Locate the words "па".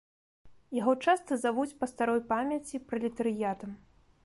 1.83-1.91